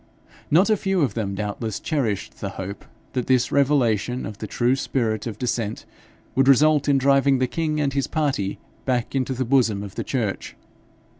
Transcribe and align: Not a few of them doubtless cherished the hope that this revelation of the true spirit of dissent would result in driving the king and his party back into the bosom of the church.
Not 0.49 0.71
a 0.71 0.77
few 0.77 1.01
of 1.01 1.13
them 1.13 1.35
doubtless 1.35 1.79
cherished 1.79 2.39
the 2.41 2.49
hope 2.57 2.85
that 3.13 3.27
this 3.27 3.51
revelation 3.51 4.25
of 4.25 4.39
the 4.39 4.47
true 4.47 4.75
spirit 4.75 5.27
of 5.27 5.37
dissent 5.37 5.85
would 6.33 6.47
result 6.47 6.89
in 6.89 6.97
driving 6.97 7.37
the 7.37 7.45
king 7.45 7.79
and 7.79 7.93
his 7.93 8.07
party 8.07 8.57
back 8.83 9.13
into 9.13 9.33
the 9.35 9.45
bosom 9.45 9.83
of 9.83 9.93
the 9.93 10.03
church. 10.03 10.55